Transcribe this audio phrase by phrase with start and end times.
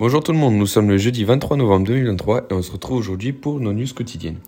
[0.00, 2.98] Bonjour tout le monde, nous sommes le jeudi 23 novembre 2023 et on se retrouve
[2.98, 4.38] aujourd'hui pour nos news quotidiennes.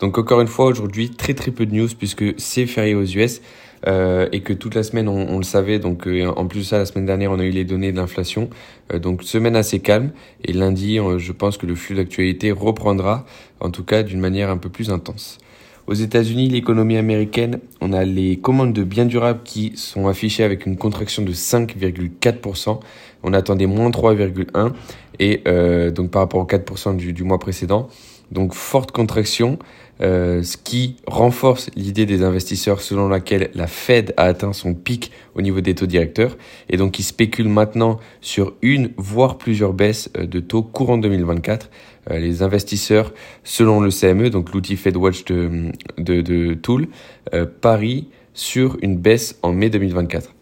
[0.00, 3.40] Donc encore une fois aujourd'hui très très peu de news puisque c'est férié aux US
[3.86, 5.78] euh, et que toute la semaine on, le savait.
[5.78, 7.98] Donc euh, en plus de ça la semaine dernière on a eu les données de
[7.98, 8.50] l'inflation.
[8.92, 10.10] Euh, donc semaine assez calme
[10.42, 13.26] et lundi je pense que le flux d'actualité reprendra
[13.60, 15.38] en tout cas d'une manière un peu plus intense.
[15.86, 20.66] Aux États-Unis, l'économie américaine, on a les commandes de biens durables qui sont affichées avec
[20.66, 22.80] une contraction de 5,4%.
[23.22, 24.72] On attendait moins 3,1%
[25.20, 27.88] et euh, donc par rapport aux 4% du, du, mois précédent.
[28.32, 29.58] Donc forte contraction,
[30.02, 35.10] euh, ce qui renforce l'idée des investisseurs selon laquelle la Fed a atteint son pic
[35.34, 36.36] au niveau des taux directeurs
[36.68, 41.70] et donc ils spéculent maintenant sur une voire plusieurs baisses euh, de taux courant 2024.
[42.10, 43.12] Euh, les investisseurs,
[43.42, 46.88] selon le CME, donc l'outil FedWatch de, de, de Tool,
[47.34, 50.35] euh, parient sur une baisse en mai 2024.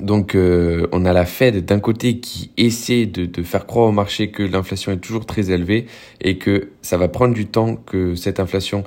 [0.00, 3.92] Donc euh, on a la Fed d'un côté qui essaie de, de, faire croire au
[3.92, 5.86] marché que l'inflation est toujours très élevée
[6.20, 8.84] et que ça va prendre du temps que cette inflation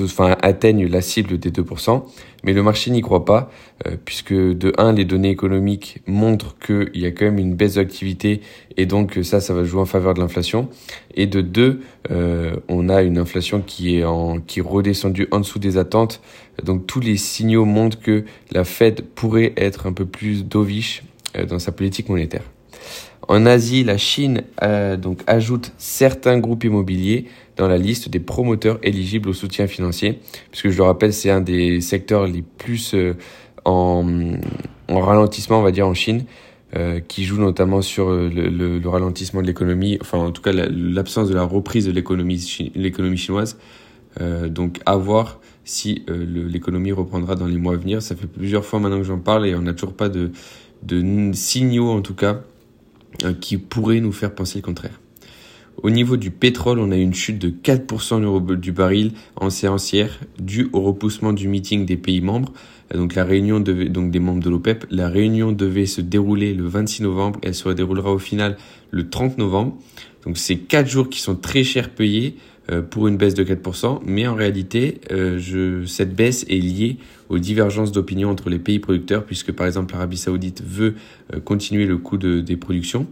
[0.00, 2.02] enfin, atteignent la cible des 2%,
[2.44, 3.50] mais le marché n'y croit pas,
[3.86, 7.74] euh, puisque de 1, les données économiques montrent qu'il y a quand même une baisse
[7.74, 8.40] d'activité,
[8.76, 10.68] et donc ça, ça va jouer en faveur de l'inflation,
[11.14, 15.40] et de 2, euh, on a une inflation qui est, en, qui est redescendue en
[15.40, 16.20] dessous des attentes,
[16.64, 21.02] donc tous les signaux montrent que la Fed pourrait être un peu plus dovish
[21.36, 22.42] euh, dans sa politique monétaire.
[23.30, 28.80] En Asie, la Chine euh, donc ajoute certains groupes immobiliers dans la liste des promoteurs
[28.82, 30.18] éligibles au soutien financier,
[30.50, 33.14] puisque je le rappelle, c'est un des secteurs les plus euh,
[33.64, 34.04] en,
[34.88, 36.24] en, ralentissement, on va dire, en Chine,
[36.74, 40.50] euh, qui joue notamment sur le, le, le ralentissement de l'économie, enfin en tout cas
[40.52, 43.58] l'absence de la reprise de l'économie chinoise.
[44.48, 48.02] donc à voir si l'économie reprendra dans les mois à venir.
[48.02, 50.32] Ça fait plusieurs fois maintenant que j'en parle et on n'a toujours pas de,
[51.32, 52.40] signaux en tout cas
[53.40, 55.00] qui pourrait nous faire penser le contraire.
[55.82, 60.20] Au niveau du pétrole, on a une chute de 4% du baril en séance hier,
[60.38, 62.52] due au repoussement du meeting des pays membres.
[62.94, 66.52] Euh, donc la réunion devait, donc des membres de l'OPEP, la réunion devait se dérouler
[66.52, 68.58] le 26 novembre, elle se déroulera au final
[68.90, 69.76] le 30 novembre.
[70.24, 72.36] Donc c'est quatre jours qui sont très cher payés
[72.70, 76.98] euh, pour une baisse de 4%, mais en réalité, je, cette baisse est liée
[77.30, 80.96] aux divergences d'opinion entre les pays producteurs, puisque par exemple l'Arabie saoudite veut
[81.32, 83.06] euh, continuer le coût de, des productions.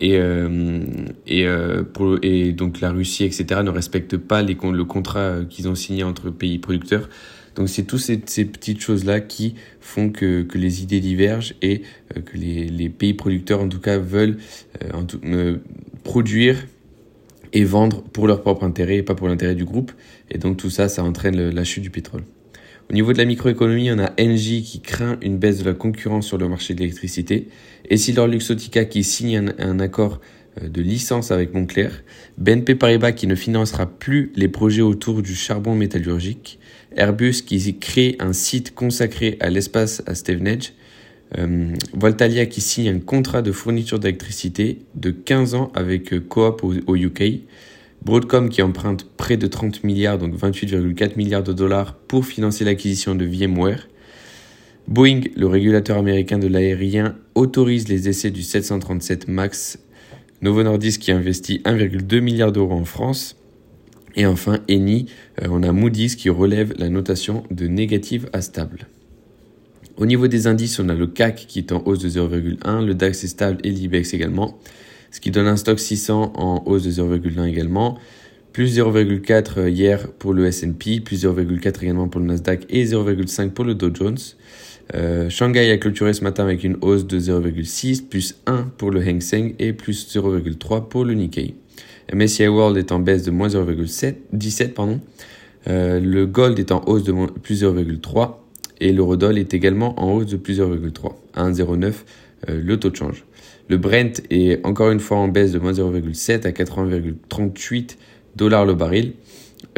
[0.00, 0.80] Et, euh,
[1.26, 5.66] et, euh, pour, et donc la Russie, etc., ne respecte pas les, le contrat qu'ils
[5.68, 7.08] ont signé entre pays producteurs.
[7.54, 11.82] Donc c'est toutes ces, petites choses-là qui font que, les idées divergent et
[12.24, 14.38] que les, pays producteurs, en tout cas, veulent
[14.92, 15.20] en tout,
[16.02, 16.66] produire
[17.52, 19.92] et vendre pour leur propre intérêt et pas pour l'intérêt du groupe.
[20.30, 22.24] Et donc tout ça, ça entraîne la chute du pétrole.
[22.90, 26.26] Au niveau de la microéconomie, on a Engie qui craint une baisse de la concurrence
[26.26, 27.48] sur le marché de l'électricité,
[27.88, 30.18] et Silor Luxotica qui signe un, accord euh,
[30.62, 32.02] de licence avec Montclair,
[32.38, 36.58] BNP Paribas qui ne financera plus les projets autour du charbon métallurgique,
[36.96, 40.72] Airbus qui crée un site consacré à l'espace à Stevenage,
[41.38, 46.62] euh, Voltalia qui signe un contrat de fourniture d'électricité de 15 ans avec euh, Coop
[46.62, 47.42] au UK,
[48.04, 53.14] Broadcom qui emprunte près de 30 milliards, donc 28,4 milliards de dollars pour financer l'acquisition
[53.14, 53.88] de VMware.
[54.86, 59.78] Boeing, le régulateur américain de l'aérien, autorise les essais du 737 MAX.
[60.44, 63.36] Novo Nordisk qui investit 1,2 milliard d'euros en France.
[64.14, 65.06] Et enfin, Eni,
[65.42, 68.86] euh, on a Moody's qui relève la notation de négative à stable.
[69.96, 72.94] Au niveau des indices, on a le CAC qui est en hausse de 0,1, le
[72.94, 74.58] DAX est stable et l'IBEX également
[75.14, 77.96] ce qui donne un stock 600 en hausse de 0,1 également,
[78.52, 83.64] plus 0,4 hier pour le S&P, plus 0,4 également pour le Nasdaq et 0,5 pour
[83.64, 84.18] le Dow Jones.
[84.94, 89.00] Euh, Shanghai a clôturé ce matin avec une hausse de 0,6, plus 1 pour le
[89.00, 91.54] Hang Seng et plus 0,3 pour le Nikkei.
[92.12, 95.00] MSCI World est en baisse de moins 0,17, pardon.
[95.66, 97.12] Euh, le Gold est en hausse de
[97.42, 98.34] plus 0,3
[98.80, 101.92] et l'Eurodoll est également en hausse de plus 0,3 à 1,09
[102.50, 103.24] euh, le taux de change.
[103.68, 107.96] Le Brent est encore une fois en baisse de moins 0,7 à 80,38
[108.36, 109.14] dollars le baril.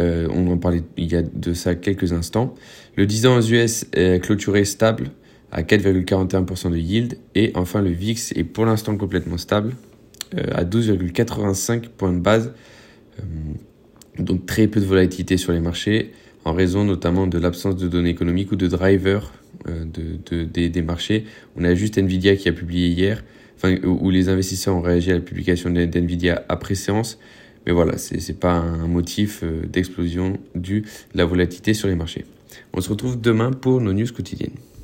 [0.01, 2.55] Euh, on en parlait il y a de ça quelques instants.
[2.97, 5.11] Le 10 ans aux US est clôturé stable
[5.53, 7.19] à 4,41% de yield.
[7.35, 9.75] Et enfin, le VIX est pour l'instant complètement stable
[10.37, 12.53] euh, à 12,85 points de base.
[13.19, 13.23] Euh,
[14.19, 16.13] donc très peu de volatilité sur les marchés
[16.45, 19.33] en raison notamment de l'absence de données économiques ou de drivers
[19.67, 21.25] de, des, marchés.
[21.57, 23.25] On a juste Nvidia qui a publié hier
[23.57, 27.19] enfin, où les investisseurs ont réagi à la publication d'NVIDIA après séance.
[27.67, 30.85] Mais voilà, ce n'est pas un motif euh, d'explosion dû
[31.15, 32.25] à la volatilité sur les marchés.
[32.73, 34.55] On se retrouve demain pour nos news quotidiennes.